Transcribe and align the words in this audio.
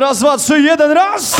Raz, 0.00 0.18
dwa, 0.18 0.36
trzy, 0.36 0.60
jeden 0.60 0.92
raz! 0.92 1.36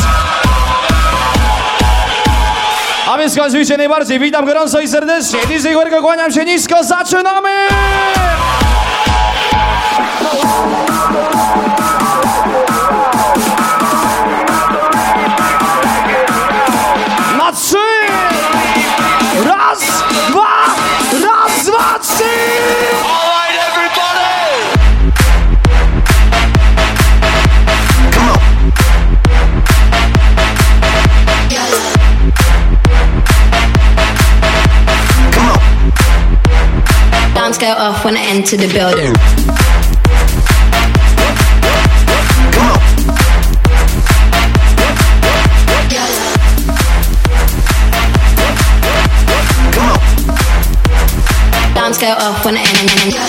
A 3.09 3.17
więc 3.17 3.33
skończycie 3.33 3.77
najbardziej. 3.77 4.19
Witam 4.19 4.45
gorąco 4.45 4.79
i 4.79 4.87
serdecznie. 4.87 5.39
DJ 5.47 5.73
Huergo, 5.73 6.01
kłaniam 6.01 6.31
się 6.31 6.45
nisko. 6.45 6.83
Zaczynamy! 6.83 7.49
Off 37.79 38.03
when 38.03 38.17
I 38.17 38.21
enter 38.21 38.57
the 38.57 38.67
building. 38.73 39.15
Go 51.99 52.07
off 52.07 52.45
when 52.45 52.55
I 52.55 52.61
enter. 52.61 53.28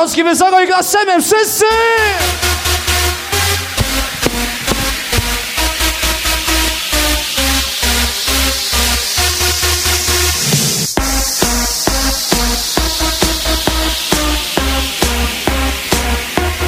Rączki 0.00 0.24
wysoko 0.24 0.60
i 0.60 0.66
klaszczemy 0.66 1.22
wszyscy! 1.22 1.64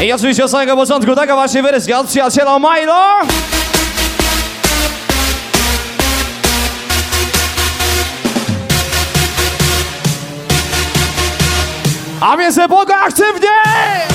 I 0.02 0.12
oczywiście 0.12 0.44
od 0.44 0.50
samego 0.50 0.76
początku 0.76 1.14
taka 1.14 1.34
właśnie 1.34 1.62
wersja 1.62 1.98
od 1.98 2.06
przyjaciela 2.06 2.58
Milo. 2.58 3.20
A 12.22 12.36
więc 12.36 12.58
epoka 12.58 13.00
aktywnie! 13.00 14.11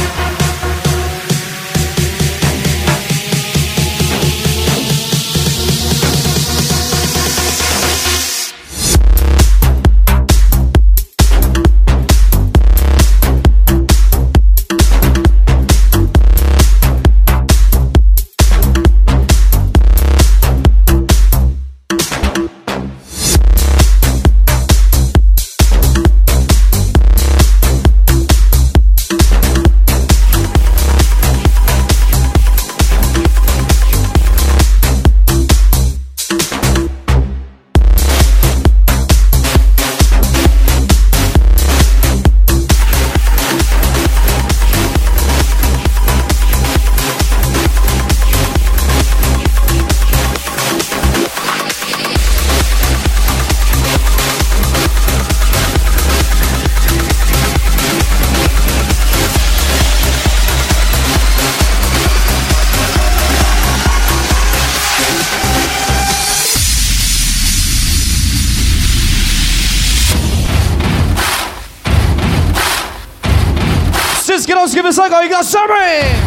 Wszystkie 74.87 75.09
rączki 75.09 75.11
wysoko 75.11 75.23
i 75.23 75.29
klaszczemy! 75.29 76.26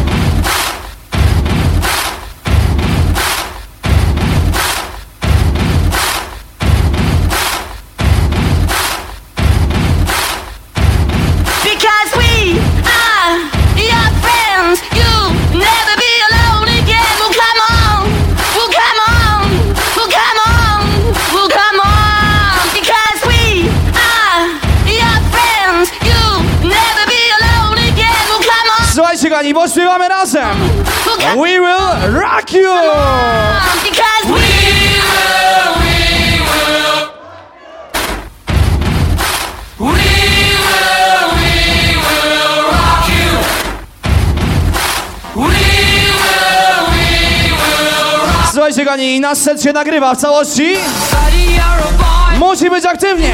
Słuchajcie, 29.51 29.53
kochani, 29.53 29.53
bo 29.53 29.67
śpiewamy 29.67 30.07
razem! 30.07 30.59
Well, 31.05 31.19
come 31.19 31.41
We 31.41 31.59
will 31.59 32.19
rock 32.21 32.53
you! 32.53 32.69
on. 32.69 33.61
Because 33.83 34.25
we 34.27 34.61
Słuchajcie, 48.51 48.85
kochani, 48.85 49.19
nasz 49.19 49.37
set 49.37 49.63
się 49.63 49.73
nagrywa 49.73 50.15
w 50.15 50.17
całości. 50.17 50.75
Musi 52.39 52.69
być 52.69 52.85
aktywnie! 52.85 53.33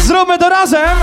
Zróbmy 0.00 0.38
to 0.38 0.48
razem! 0.48 0.98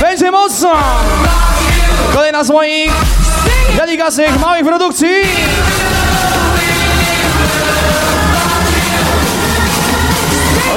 Będzie 0.00 0.30
mocno! 0.30 0.72
Kolejna 2.14 2.44
z 2.44 2.50
moich 2.50 2.92
delikatnych, 3.76 4.40
małych 4.40 4.64
produkcji. 4.64 5.08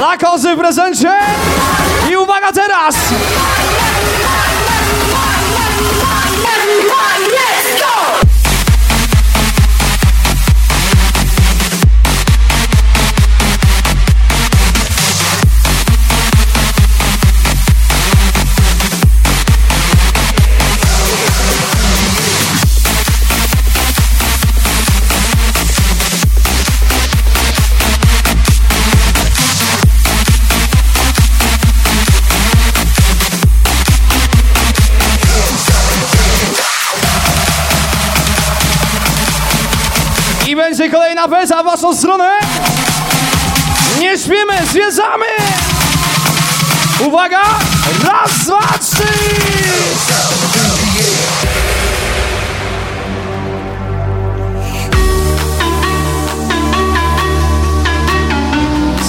Lakozy 0.00 0.54
w 0.54 0.58
prezencie. 0.58 1.12
I 2.10 2.16
uwaga 2.16 2.52
teraz! 2.52 2.94
Beza 41.28 41.62
w 41.62 41.66
waszą 41.66 41.96
stronę. 41.96 42.30
Nie 44.00 44.18
śpimy, 44.18 44.66
zwiedzamy. 44.70 45.26
Uwaga! 47.06 47.40
Raz, 48.04 48.38
dwa, 48.44 48.58
trzy! 48.80 49.06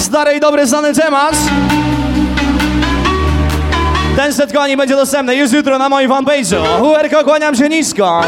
Stary 0.02 0.34
i 0.36 0.40
dobry 0.40 0.66
znany 0.66 0.94
temat. 0.94 1.34
Ten 4.16 4.32
set 4.34 4.52
kochani 4.52 4.76
będzie 4.76 4.96
dostępny 4.96 5.36
już 5.36 5.52
jutro 5.52 5.78
na 5.78 5.88
moim 5.88 6.10
fanpage'u. 6.10 6.78
Huerko, 6.78 7.24
kłaniam 7.24 7.54
się 7.54 7.68
nisko. 7.68 8.22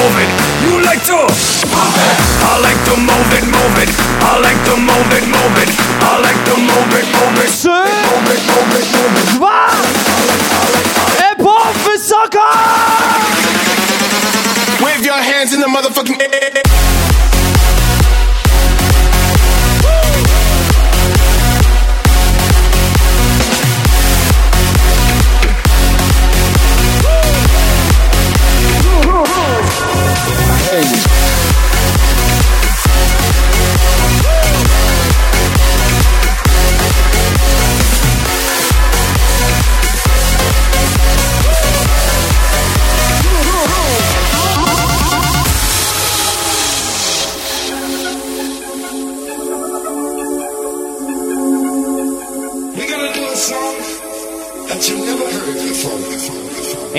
Move 0.00 0.16
it. 0.24 0.30
You 0.64 0.72
like 0.88 1.02
to 1.04 1.12
move 1.12 1.96
it. 2.00 2.16
I 2.40 2.56
like 2.64 2.80
to 2.88 2.94
move 2.96 3.30
it, 3.36 3.44
move 3.52 3.76
it. 3.84 3.90
I 4.24 4.40
like 4.40 4.60
to 4.68 4.74
move 4.80 5.10
it, 5.12 5.24
move 5.28 5.56
it. 5.60 5.70
I 6.00 6.12
like 6.24 6.40
to 6.48 6.54
move 6.56 6.92
it, 6.96 7.06
move 7.20 7.36
it. 7.44 7.50
Trzy, 7.52 7.68
Move 7.68 8.30
it, 8.32 8.42
move 8.48 8.72
it, 8.80 8.86
move 8.96 9.16
it. 9.20 9.26
dwa, 9.36 9.56
epo 11.30 11.54
wysoka! 11.84 12.48
Wave 14.84 15.04
your 15.04 15.20
hands 15.30 15.52
in 15.52 15.60
the 15.60 15.66
motherfucking 15.68 16.20
air. 16.20 16.39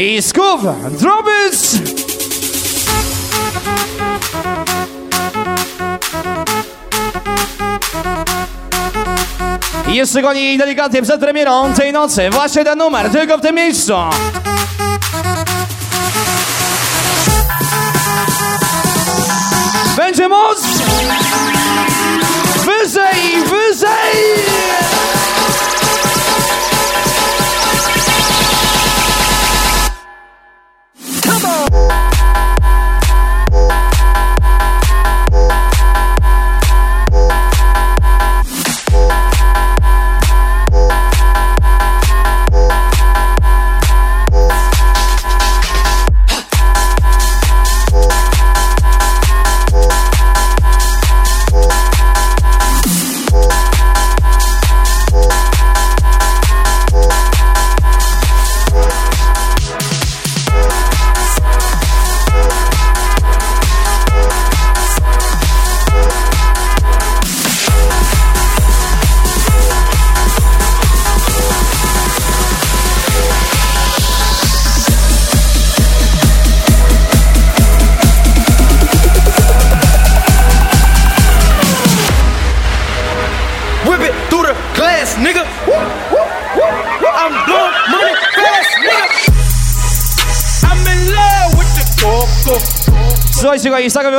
I 0.01 0.21
sków, 0.21 0.61
drobic! 0.91 1.75
I 9.87 9.95
jeszcze 9.95 10.21
goni 10.21 10.57
delikatnie 10.57 11.01
przed 11.01 11.21
premierą 11.21 11.73
tej 11.73 11.93
nocy. 11.93 12.29
Właśnie 12.29 12.63
ten 12.63 12.77
numer, 12.77 13.11
tylko 13.11 13.37
w 13.37 13.41
tym 13.41 13.55
miejscu. 13.55 13.93
Będzie 19.97 20.27
moc! 20.29 20.57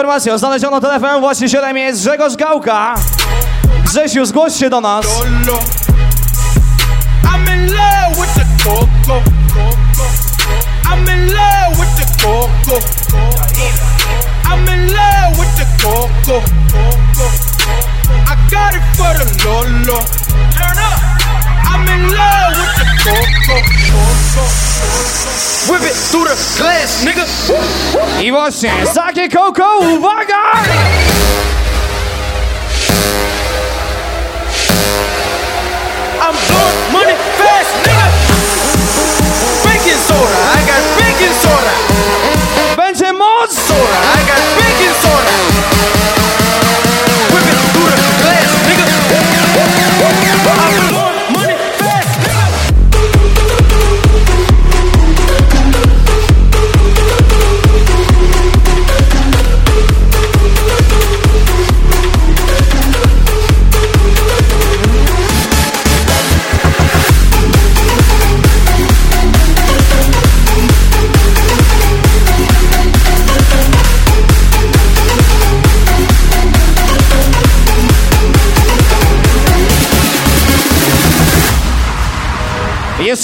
Informacją 0.02 0.38
znaleziono 0.38 0.80
telefon 0.80 1.20
właścicielem 1.20 1.76
jest 1.76 2.00
Grzegorz 2.00 2.36
Gałka. 2.36 2.94
Grzesiu, 3.84 4.24
zgłoś 4.24 4.56
się 4.56 4.70
do 4.70 4.80
nas. 4.80 5.06
I'm 7.24 7.48
in 7.48 7.66
love 7.66 8.16
with 8.16 8.34
the 8.34 8.44
coco. 8.64 9.22
Whip 25.70 25.82
it 25.82 25.94
through 25.94 26.24
the 26.24 26.36
glass, 26.58 27.04
nigga. 27.04 27.24
He 28.20 28.32
was 28.32 28.54
saying, 28.56 28.86
Sake 28.86 29.30
Coco, 29.30 30.00
my 30.00 30.24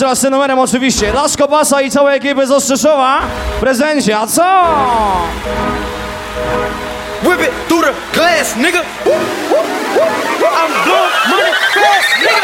Jeszcze 0.08 0.12
raz 0.12 0.18
z 0.18 0.22
tym 0.22 0.30
numerem 0.30 0.58
oczywiście. 0.58 1.12
Dla 1.12 1.28
Skobasa 1.28 1.80
i 1.80 1.90
całej 1.90 2.16
ekipy 2.16 2.46
z 2.46 2.50
Ostrzeszowa. 2.50 3.20
W 3.56 3.60
prezencie, 3.60 4.18
a 4.18 4.26
co? 4.26 4.64
Whip 7.22 7.40
it 7.40 7.50
through 7.68 7.84
the 7.84 7.92
glass, 8.12 8.56
nigga. 8.56 8.78
I'm 8.78 8.84
blowing 10.84 11.12
money 11.30 11.52
fast, 11.74 12.08
nigga. 12.22 12.42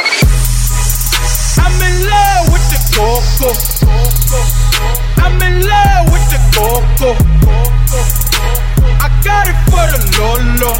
I'm 1.64 1.83
in 1.88 2.06
love 2.06 2.52
with 2.52 2.66
the 2.71 2.78
coco. 2.97 3.50
I'm 5.26 5.42
in 5.42 5.66
love 5.68 6.12
with 6.12 6.28
the 6.30 6.38
coco. 6.56 7.16
I 9.00 9.09
got 9.25 9.49
it 9.49 9.56
for 9.71 9.87
the 9.92 10.00
Lolo. 10.18 10.73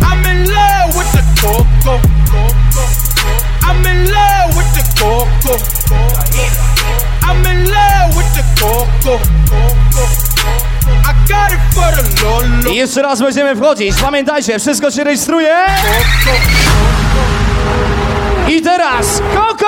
I'm 0.00 0.24
in 0.30 0.38
love 0.54 0.96
with 0.96 1.12
the 1.12 1.22
coco. 1.40 2.00
I'm 3.68 3.84
in 3.86 4.10
love 4.10 4.56
with 4.56 4.70
the 4.74 4.82
coco. 4.98 5.54
I'm 7.22 7.44
in 7.46 7.70
love 7.70 8.16
with 8.16 8.30
the 8.34 8.44
coco. 8.60 9.14
I 11.04 11.12
got 11.28 11.52
it 11.52 11.60
for 11.74 11.90
the 11.96 12.02
Lolo. 12.24 12.70
I 12.70 12.76
jeszcze 12.76 13.02
raz 13.02 13.22
będziemy 13.22 13.56
wchodzić. 13.56 13.96
Pamiętajcie, 14.02 14.58
wszystko 14.58 14.90
się 14.90 15.04
rejestruje. 15.04 15.54
I 18.48 18.62
teraz 18.62 19.22
Koko! 19.34 19.66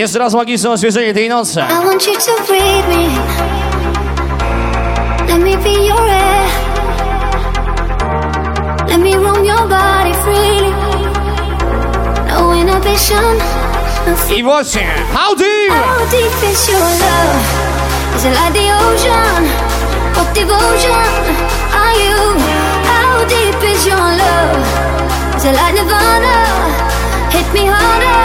Jeszcze 0.00 0.18
raz 0.18 0.34
magiczne 0.34 0.70
oswieżenie 0.70 1.14
tej 1.14 1.28
nocy. 1.28 1.60
I 1.60 1.86
want 1.86 2.06
you 2.06 2.12
to 2.14 2.42
breathe 2.46 2.88
me. 2.88 3.08
Let 5.28 5.38
me 5.38 5.56
be 5.56 5.84
your 5.86 6.08
air. 6.10 6.48
Let 8.88 8.98
me 9.00 9.14
roam 9.16 9.44
your 9.44 9.68
body 9.68 10.14
freely. 10.14 10.72
No 12.28 12.54
inhibition. 12.54 13.36
I 14.36 14.42
właśnie, 14.42 14.86
how 15.14 15.36
deep! 15.36 15.72
How 15.72 16.10
deep 16.10 16.52
is 16.52 16.68
your 16.68 16.80
love? 16.80 17.36
Is 18.16 18.24
it 18.24 18.34
like 18.34 18.52
the 18.52 18.72
ocean? 18.72 19.48
What 20.14 20.34
devotion 20.34 21.04
are 21.74 21.94
you? 22.04 22.38
How 22.84 23.24
deep 23.28 23.72
is 23.74 23.86
your 23.86 24.08
love? 24.22 24.66
Is 25.36 25.44
it 25.44 25.54
like 25.54 25.74
Nirvana? 25.74 26.46
Hit 27.30 27.52
me 27.54 27.66
harder 27.66 28.20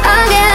again. 0.00 0.51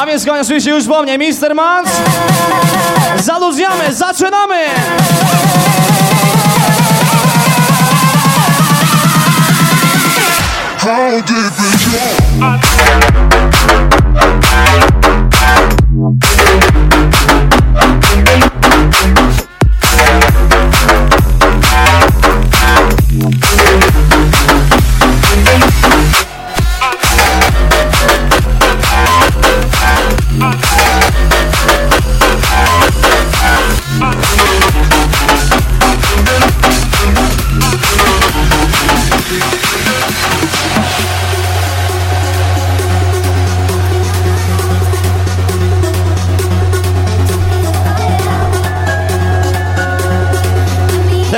A 0.00 0.06
więc 0.06 0.26
kończy 0.26 0.60
się 0.60 0.70
już 0.70 0.86
po 0.86 1.02
mnie, 1.02 1.18
Mr. 1.18 1.54
Mans. 1.54 1.90
Zaludzniamy, 3.16 3.94
zaczynamy! 3.94 4.56
How 10.88 11.20
deep 11.20 11.36
is 11.36 11.92
your 11.92 13.18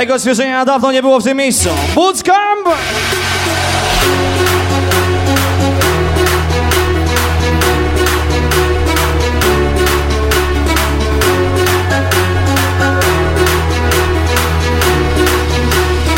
Tego 0.01 0.13
oswieżenia 0.13 0.65
dawno 0.65 0.91
nie 0.91 1.01
było 1.01 1.19
w 1.19 1.23
tym 1.23 1.37
miejscu. 1.37 1.69
Bootcamp! 1.95 2.67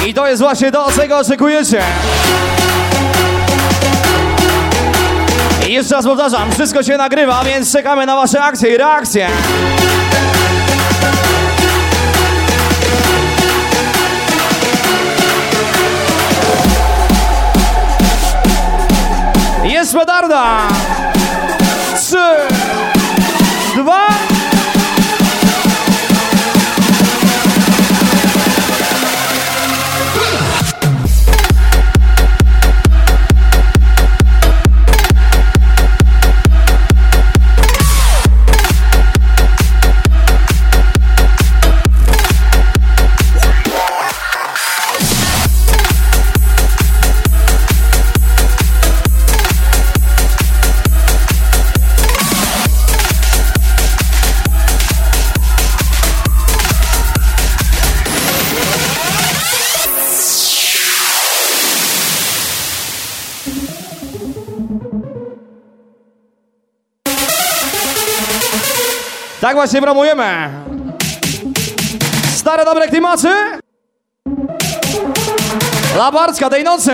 I 0.08 0.14
to 0.14 0.28
jest 0.28 0.42
właśnie 0.42 0.72
to, 0.72 0.92
czego 0.96 1.18
oczekujecie. 1.18 1.82
Jeszcze 5.68 5.96
raz 5.96 6.06
powtarzam, 6.06 6.52
wszystko 6.52 6.84
się 6.84 6.98
nagrywa, 6.98 7.44
więc 7.44 7.72
czekamy 7.72 8.06
na 8.06 8.16
wasze 8.16 8.42
akcje 8.42 8.74
i 8.74 8.78
reakcje. 8.78 9.30
Jest 19.94 20.06
petarda! 20.06 20.68
Trzy, 21.96 22.18
dwa, 23.76 24.08
Tak 69.54 69.58
właśnie 69.58 69.82
promujemy. 69.82 70.50
Stare 72.36 72.66
dobre 72.66 72.88
klimaty. 72.88 73.28
Labarska 75.98 76.50
tej 76.50 76.64
nocy. 76.64 76.92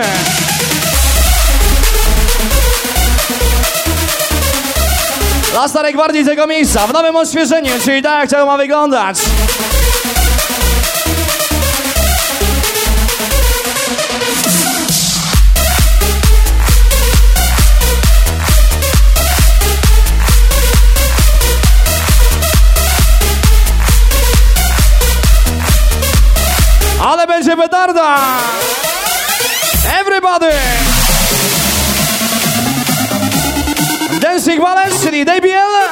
Dla 5.52 5.68
starej 5.68 5.94
gwardii 5.94 6.24
tego 6.24 6.46
miejsca, 6.46 6.86
w 6.86 6.92
nowym 6.92 7.16
odświeżeniu, 7.16 7.72
czyli 7.84 8.02
tak 8.02 8.20
jak 8.20 8.30
to 8.30 8.46
ma 8.46 8.56
wyglądać. 8.56 9.18
DJ 27.50 27.56
Bedarda. 27.56 28.14
Everybody. 29.98 30.54
Dancing 34.20 34.60
Valencia, 34.60 35.10
DBL. 35.10 35.90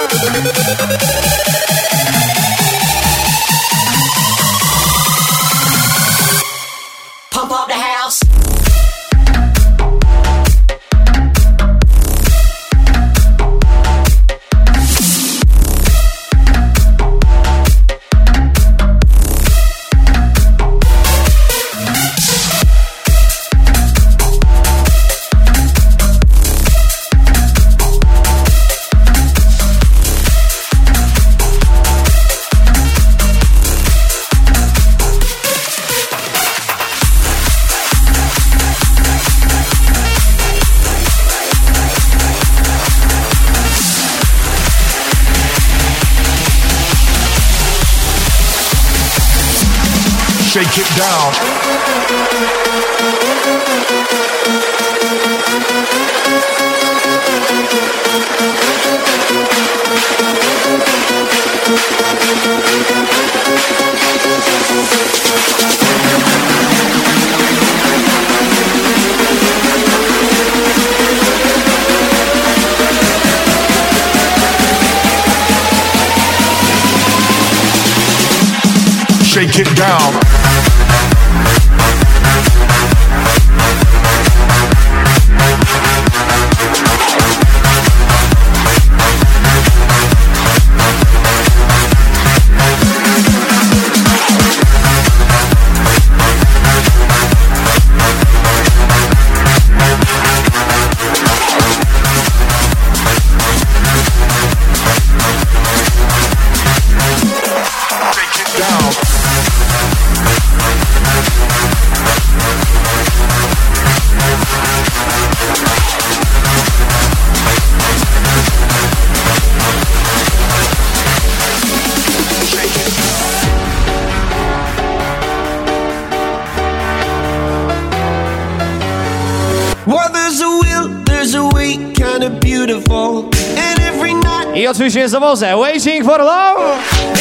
Oczywiście 134.89 135.01
jest 135.01 135.59
Waiting 135.59 136.05
for 136.05 136.19
Love! 136.19 136.61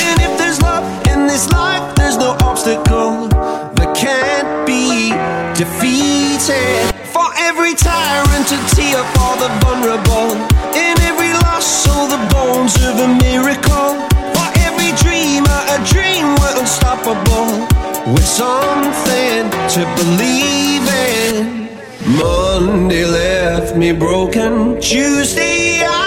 and 0.10 0.22
if 0.22 0.38
there's 0.38 0.62
love 0.62 0.86
in 1.14 1.28
this 1.28 1.50
life, 1.52 1.84
there's 1.96 2.18
no 2.18 2.38
obstacle 2.46 3.28
that 3.76 3.94
can't 3.94 4.66
be 4.66 5.12
defeated. 5.54 6.94
For 7.14 7.28
every 7.38 7.76
tyrant 7.76 8.48
to 8.48 8.58
tear 8.76 9.04
all 9.20 9.36
the 9.36 9.50
vulnerable, 9.66 10.32
in 10.76 10.96
every 11.10 11.34
loss, 11.34 11.84
the 11.84 12.20
bones 12.34 12.76
of 12.88 13.00
a 13.00 13.08
miracle. 13.08 14.00
For 14.36 14.48
every 14.68 14.92
dreamer, 15.04 15.60
a 15.76 15.80
dream 15.94 16.26
we're 16.40 16.60
unstoppable. 16.62 17.68
With 18.14 18.28
something 18.28 19.50
to 19.76 19.82
believe 20.00 20.88
in. 21.20 21.68
Monday 22.16 23.06
left 23.06 23.76
me 23.76 23.92
broken. 23.92 24.80
Tuesday 24.80 25.84
I 25.86 26.07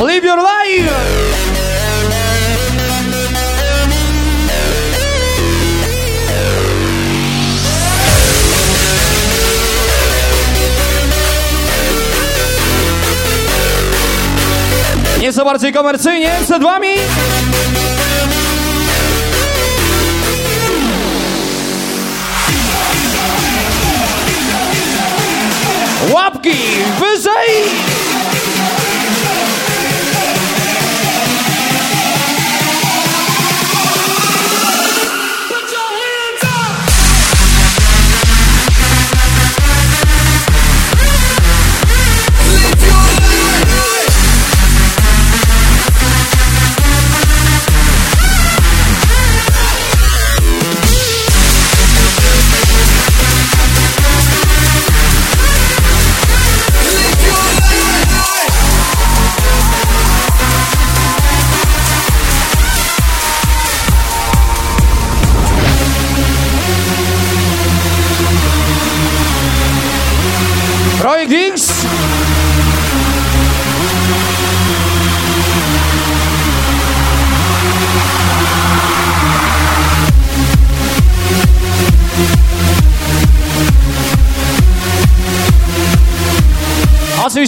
Live 0.00 0.24
your 0.24 0.38
life! 0.38 0.90
Nieco 15.20 15.44
bardziej 15.44 15.72
komercyjnie 15.72 16.30
przed 16.44 16.62
wami 16.62 16.88
Łapki 26.12 26.50
wyżej! 27.00 27.89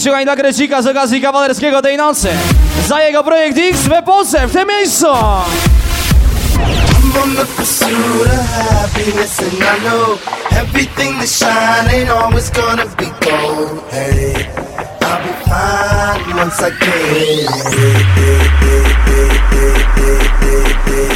Kochani 0.04 0.24
dla 0.24 0.36
Grecika 0.36 0.82
z 0.82 0.86
okazji 0.86 1.20
kawalerskiego 1.20 1.82
tej 1.82 1.96
nocy. 1.96 2.28
Za 2.88 3.00
jego 3.00 3.24
projekt 3.24 3.58
X 3.58 3.80
w 3.80 3.92
Epolce, 3.92 4.48
w 4.48 4.52
tym 4.52 4.68
miejscu! 4.68 5.06
I'm 5.06 7.16
on 7.22 7.36
the 7.36 7.44
pursuit 7.56 8.26
of 8.26 8.50
happiness, 8.50 9.38
and 9.38 9.52
I 9.52 9.80
know 9.80 10.18
everything 10.50 11.18
that 11.18 11.28
shine 11.28 11.90
ain't 11.94 12.10
always 12.10 12.50
gonna 12.50 12.86
be 12.96 13.04
gold. 13.04 13.82
Hey, 13.90 14.34
I'll 15.00 15.22
be 15.22 15.32
fine 15.44 16.36
once 16.36 16.60
I 16.60 16.70
get 16.70 17.22
it. 17.22 17.50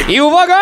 I 0.09 0.21
uwaga! 0.21 0.57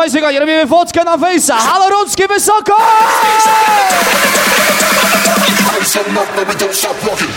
Słuchajcie, 0.00 0.20
kochani, 0.20 0.38
robimy 0.38 0.66
fotkę 0.66 1.04
na 1.04 1.18
fejsa. 1.18 1.56
Halo, 1.56 1.88
rączki 1.88 2.22
wysoko! 2.28 2.76
So 5.84 6.00
no, 6.14 6.20
no, 6.36 6.44
we 6.44 6.54
don't 6.54 6.74
stop 6.74 7.04
rocking. 7.04 7.30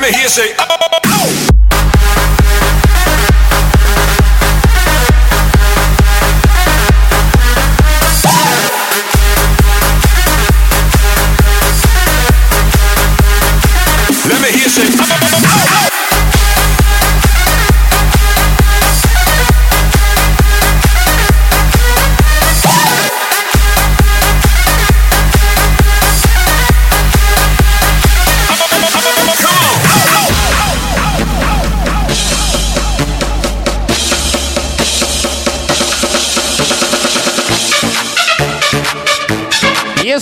Let 0.00 0.12
me 0.12 0.18
hear 0.18 0.28
say, 0.28 0.54
oh, 0.58 0.79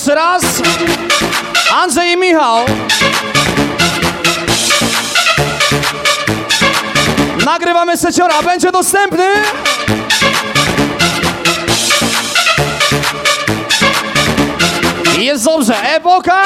Jeszcze 0.09 0.21
raz. 0.21 0.43
Andrzej 1.73 2.13
i 2.13 2.17
Michał. 2.17 2.65
Nagrywamy 7.45 7.97
seciora, 7.97 8.43
będzie 8.43 8.73
dostępny. 8.73 9.25
Jest 15.19 15.45
dobrze. 15.45 15.83
Epoka, 15.83 16.43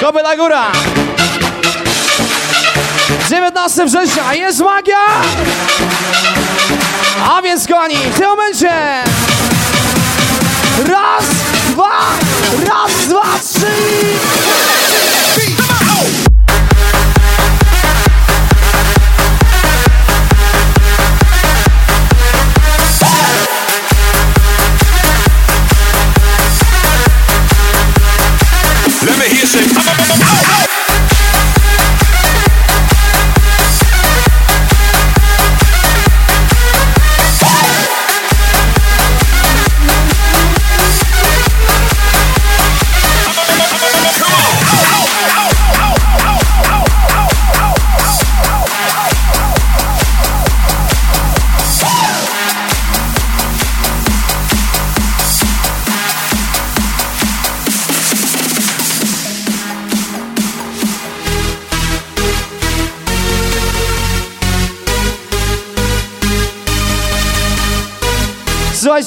Kopyta 0.00 0.36
Góra. 0.36 0.66
19 3.30 3.84
września 3.84 4.34
jest 4.34 4.60
magia. 4.60 4.96
A 7.30 7.42
więc 7.42 7.68
kochani, 7.68 7.96
w 7.96 8.18
tym 8.18 8.28
momencie 8.28 8.70
raz, 10.88 11.35
raz, 12.64 13.08
dwa, 13.08 13.38
trzy. 13.42 14.35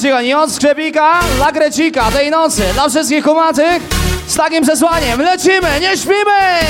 Słuchajcie, 0.00 0.16
kochani, 0.16 0.34
od 0.34 0.52
sklepika 0.52 1.20
dla 1.36 1.52
tej 2.10 2.30
nocy, 2.30 2.62
dla 2.72 2.88
wszystkich 2.88 3.24
kumatych 3.24 3.82
z 4.26 4.34
takim 4.36 4.62
przesłaniem. 4.62 5.20
Lecimy, 5.20 5.80
nie 5.80 5.96
śpimy! 5.96 6.60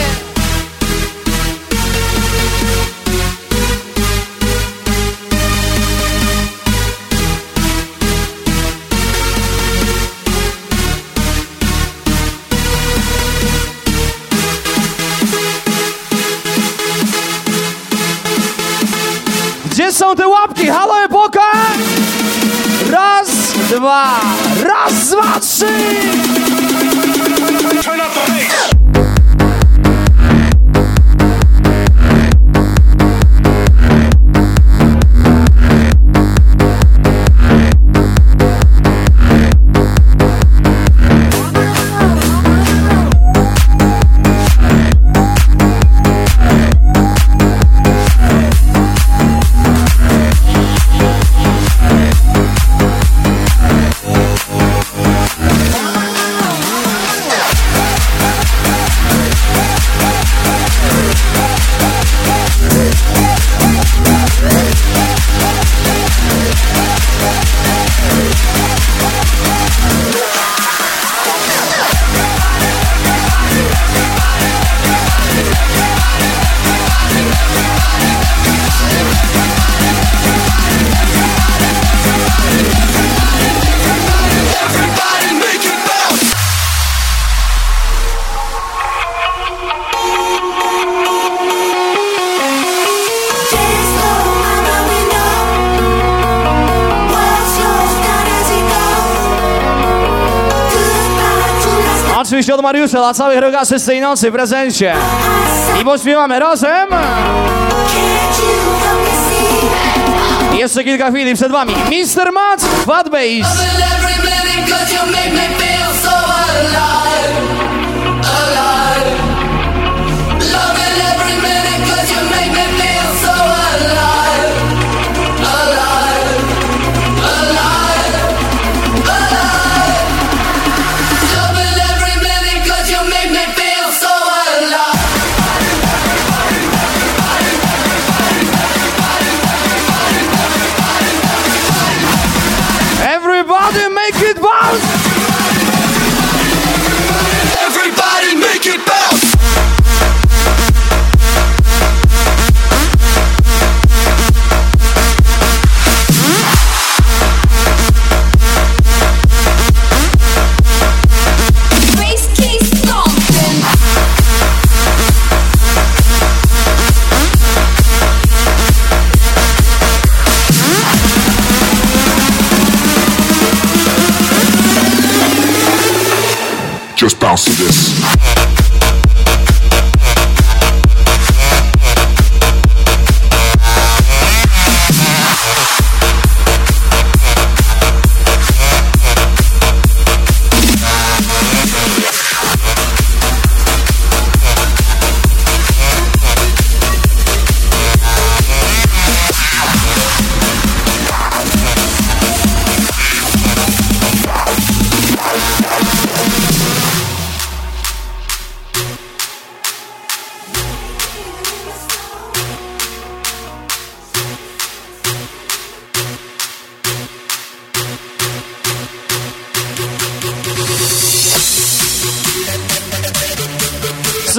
Gdzie 19.71 19.93
są 19.93 20.15
te 20.15 20.29
łapki? 20.29 20.50
Raz, 23.71 23.79
dwa, 23.79 24.21
raz, 24.63 25.11
dwa, 25.11 26.50
Mariusza 102.93 103.13
dla 103.13 103.15
całych 103.15 103.41
rogaczy 103.41 103.79
z 103.79 103.85
tej 103.87 104.01
nocy 104.01 104.31
w 104.31 104.33
prezencie. 104.35 104.95
I 105.81 105.85
pośpiewamy 105.85 106.39
razem. 106.39 106.89
Jeszcze 110.53 110.85
kilka 110.85 111.11
chwil 111.11 111.35
przed 111.35 111.53
wami. 111.53 111.75
Mr. 111.75 112.33
Matt, 112.33 112.63
Fat 112.87 113.09
Bass. 113.09 113.80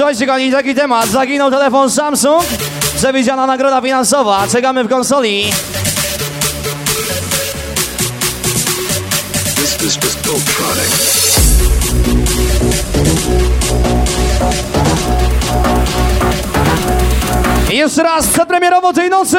Słuchajcie, 0.02 0.26
kochani, 0.26 0.52
taki 0.52 0.74
temat. 0.74 1.08
Zaginął 1.08 1.50
telefon 1.50 1.90
Samsung. 1.90 2.44
Przewidziana 2.96 3.46
nagroda 3.46 3.80
finansowa. 3.80 4.48
Czekamy 4.52 4.84
w 4.84 4.88
konsoli. 4.88 5.44
This 9.56 9.82
is. 9.82 9.98
I 17.72 17.76
jeszcze 17.76 18.02
raz 18.02 18.26
przedpremierowo 18.26 18.92
tej 18.92 19.10
nocy. 19.10 19.38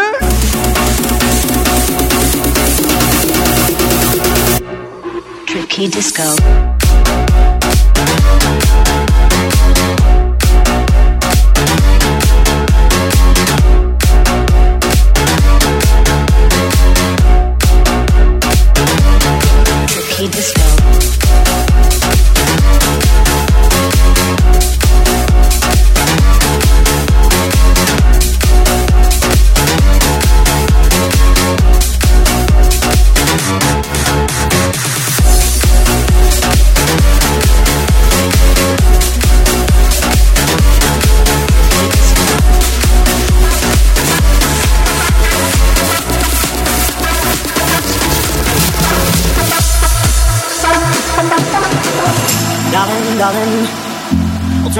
Tricky 5.48 5.90
Disco. 5.90 6.24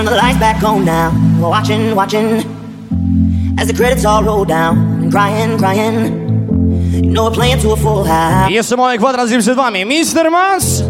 Turn 0.04 0.14
the 0.14 0.22
lights 0.22 0.40
back 0.40 0.64
on 0.64 0.86
now. 0.86 1.12
We're 1.40 1.50
watching, 1.50 1.96
watching 1.96 2.44
as 3.60 3.68
the 3.68 3.74
credits 3.74 4.06
all 4.06 4.24
roll 4.24 4.46
down 4.46 4.78
and 5.04 5.12
crying, 5.12 5.58
crying. 5.58 6.22
You 6.94 7.12
know 7.12 7.26
we're 7.26 7.32
playing 7.32 7.60
to 7.62 7.72
a 7.72 7.78
full 7.78 8.04
house. 8.04 8.52
Jeszcze 8.52 8.78
mały 8.78 8.98
kwadrat 8.98 9.32
i 9.32 9.38
przed 9.38 9.56
wami. 9.56 9.86
Mr. 9.86 10.32
Mas! 10.32 10.84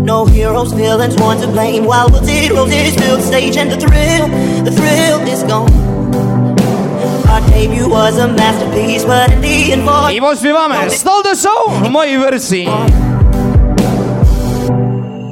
No 0.00 0.26
heroes, 0.26 0.72
villains, 0.72 1.20
one 1.20 1.40
to 1.40 1.48
blame. 1.48 1.86
While 1.86 2.08
wilted 2.10 2.50
roses 2.50 2.94
fill 2.94 3.16
the 3.16 3.22
stage 3.22 3.56
and 3.56 3.70
the 3.70 3.76
thrill, 3.76 4.28
the 4.64 4.70
thrill 4.70 5.28
is 5.28 5.42
gone. 5.42 5.70
Our 7.30 7.40
debut 7.50 7.88
was 7.88 8.18
a 8.18 8.28
masterpiece, 8.28 9.04
but 9.04 9.32
in 9.32 9.40
the 9.40 9.72
end, 9.72 9.84
for 9.84 10.10
I 10.10 10.20
pośpiewamy 10.20 10.90
Stole 10.90 11.22
the 11.22 11.36
Show 11.36 11.90
mojej 11.90 12.18
wersji. 12.18 12.68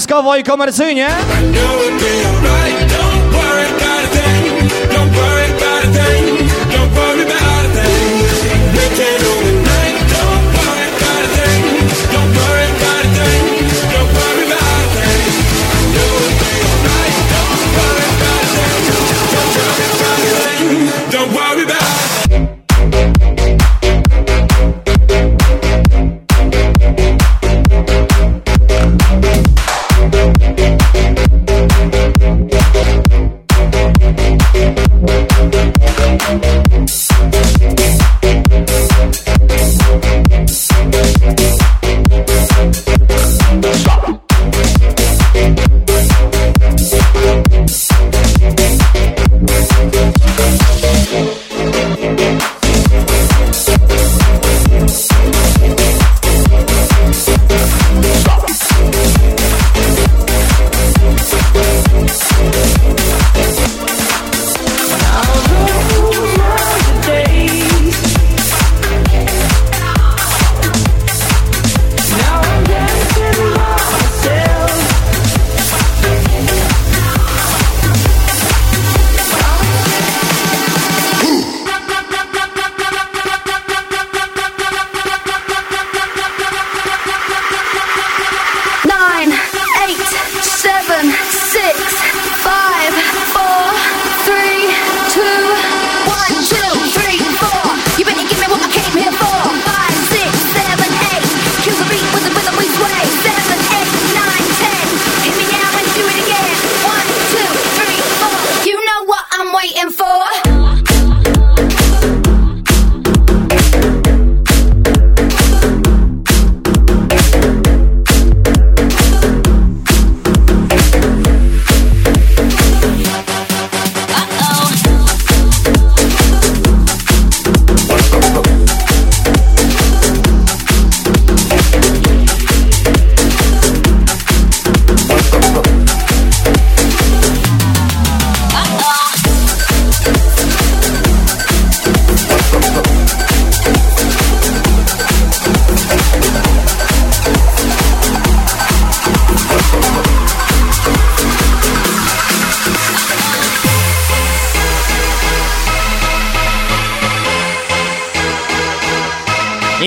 Skowo 0.00 0.36
i 0.36 0.44
komercyjnie. 0.44 1.08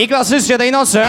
I 0.09 0.11
klasycznie 0.11 0.57
tej 0.57 0.71
nocy. 0.71 1.01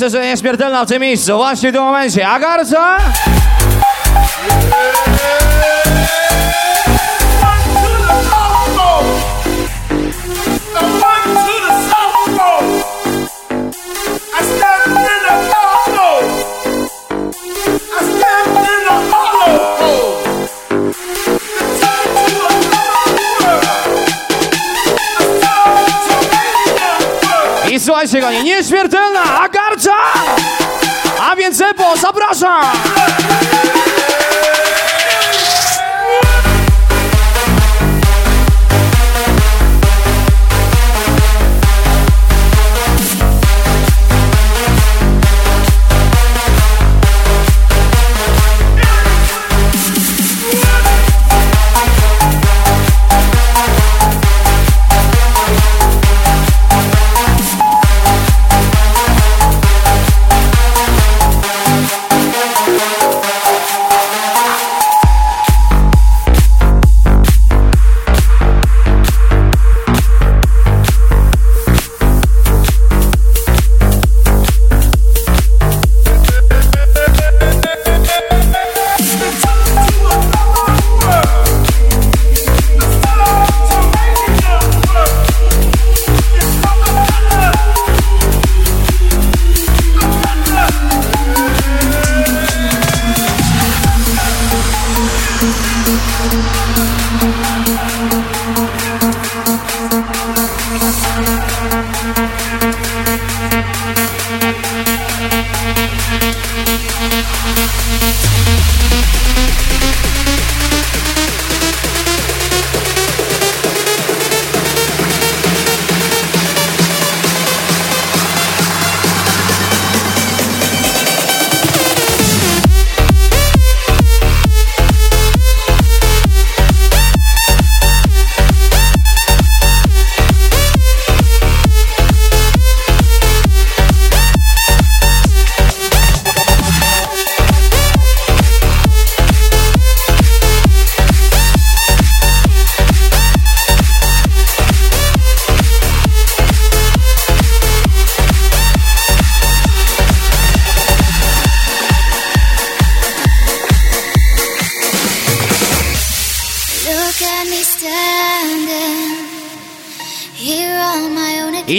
Myślę, 0.00 0.20
że 0.20 0.26
nieśmiertelna 0.26 0.84
w 0.84 0.88
tym 0.88 1.02
miejscu, 1.02 1.36
właśnie 1.36 1.70
w 1.70 1.74
tym 1.74 1.82
momencie. 1.82 2.28
Agarca! 2.28 2.98
I 28.04 28.08
słuchajcie 28.08 28.38
go, 28.38 28.42
nieśmiertelna 28.44 29.40
Agarca! 29.40 29.92
A 31.20 31.36
więc 31.36 31.60
Epo, 31.60 31.96
zapraszam! 31.96 32.64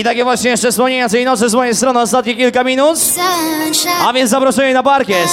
I 0.01 0.03
takie 0.03 0.23
właśnie 0.23 0.49
jeszcze 0.49 0.71
wspomnienia 0.71 1.09
tej 1.09 1.25
nocy 1.25 1.49
z 1.49 1.53
mojej 1.53 1.75
strony 1.75 1.99
ostatnie 1.99 2.35
kilka 2.35 2.63
minut. 2.63 2.99
A 4.07 4.13
więc 4.13 4.29
zaproszenie 4.29 4.73
na 4.73 4.83
parkiet. 4.83 5.29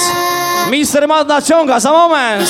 Mister 0.71 1.07
Mad 1.07 1.27
naciąga 1.27 1.79
za 1.79 1.91
moment. 1.91 2.49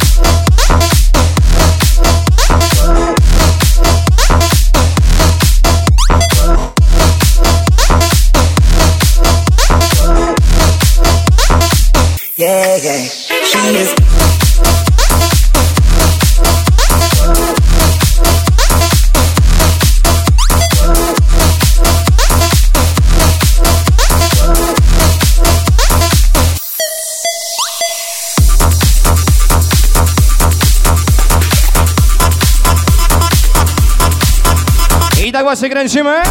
tak 35.41 35.45
właśnie 35.47 35.69
kręcimy. 35.69 36.21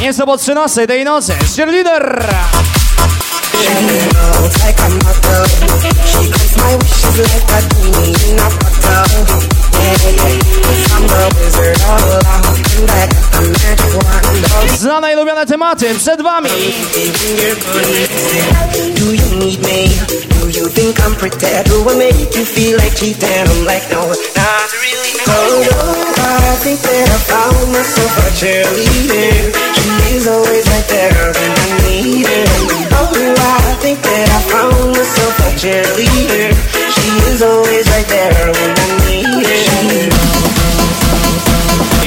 Nieco 0.00 0.26
po 0.26 0.36
13 0.36 0.86
tej 0.86 1.04
nocy. 1.04 1.34
Cheerleader. 1.56 2.26
Yeah, 3.62 4.04
Znane 14.78 15.12
i 15.12 15.16
lubiane 15.16 15.46
tematy 15.46 15.94
przed 15.94 16.22
wami. 16.22 16.50
Do 18.94 19.14
you 19.14 19.38
need 19.38 19.60
me? 19.66 19.88
Do 20.40 20.48
you 20.60 20.68
think 20.68 21.00
I'm 21.06 21.14
pretty? 21.14 21.46
Do 21.64 21.90
I 21.90 21.96
make 21.96 22.38
you 22.38 22.44
feel 22.44 22.78
like 22.78 22.94
cheating? 22.94 23.48
I'm 23.48 23.64
like, 23.64 23.90
no, 23.90 24.08
not 24.08 24.70
really. 24.82 25.12
Oh, 25.26 25.64
no, 25.70 25.78
I 26.22 26.56
think 26.62 26.80
that 26.80 27.08
I 27.08 27.18
found 27.30 27.72
myself 27.72 28.18
a 28.18 28.30
cheerleader. 28.38 29.52
She 29.74 30.16
is 30.16 30.26
always 30.26 30.66
right 30.68 30.88
there 30.88 31.32
when 31.32 31.52
I 31.52 31.88
need 31.88 32.26
her. 32.26 32.44
Oh, 32.92 33.08
I 33.66 33.74
think 33.80 34.02
that 34.02 34.28
I 34.28 34.40
found 34.52 34.92
myself 34.92 35.38
a 35.38 35.50
cheerleader. 35.56 36.52
She 36.94 37.08
is 37.32 37.42
always 37.42 37.88
right 37.88 38.08
there 38.08 38.52
when 38.52 38.70
I 38.76 39.08
need 39.08 40.12
her. 40.12 40.43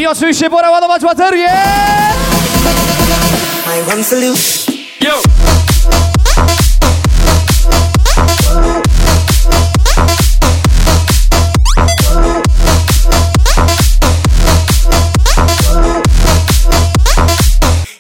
I 0.08 0.10
oczywiście 0.10 0.50
pora 0.50 0.72
ładować 0.72 1.02
baterię. 1.02 1.50
My 3.68 3.94
one 3.94 4.04
solution. 4.04 4.76
Yo! 5.02 5.22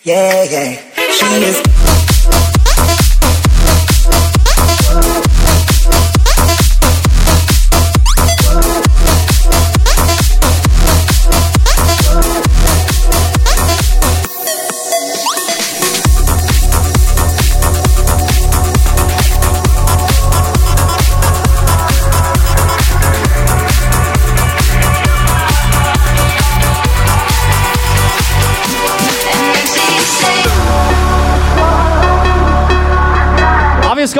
Yeah, 0.05 0.51
yeah, 0.51 0.77
she 1.11 1.25
is. 1.49 2.06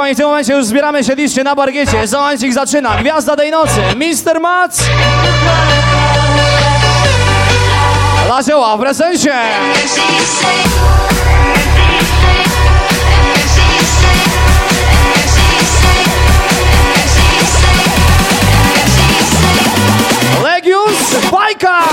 Kochani, 0.07 0.15
w 0.15 0.17
tym 0.17 0.25
momencie 0.25 0.53
już 0.53 0.65
zbieramy 0.65 1.03
się 1.03 1.15
licznie 1.15 1.43
na 1.43 1.55
bargiecie. 1.55 2.07
Za 2.07 2.19
momencik 2.19 2.53
zaczyna 2.53 2.97
Gwiazda 2.97 3.35
tej 3.35 3.51
nocy. 3.51 3.81
Mr. 3.95 4.39
Mats. 4.39 4.83
Lazioła 8.29 8.77
w 8.77 8.79
prezencie. 8.79 9.33
Legius 20.43 21.31
Bajka. 21.31 21.83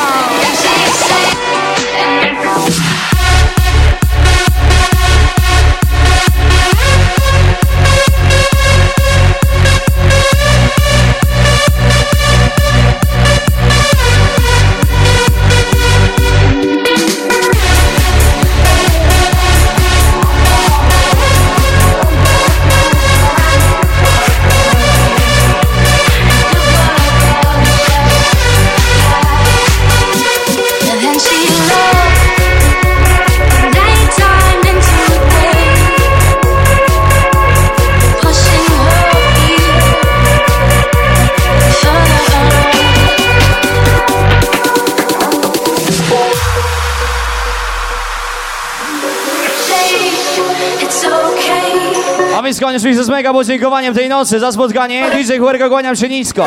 A 52.37 52.43
więc 52.43 52.61
koniec 52.61 52.83
z 52.83 53.09
mega 53.09 53.33
podziękowaniem 53.33 53.95
tej 53.95 54.09
nocy 54.09 54.41
za 54.41 54.53
spotkanie. 54.53 55.11
DJ 55.11 55.39
Huergo, 55.39 55.69
kłaniam 55.69 55.97
się 55.97 56.09
nisko. 56.09 56.45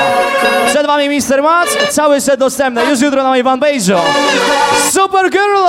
Przed 0.68 0.88
wami 0.88 1.10
Mr. 1.10 1.44
Mac, 1.44 1.70
cały 1.90 2.22
set 2.22 2.40
dostępny 2.40 2.86
już 2.90 3.02
jutro 3.02 3.24
na 3.24 3.30
mojej 3.30 3.44
fanpage'u. 3.44 4.00
Super 4.92 5.30
Girl! 5.30 5.68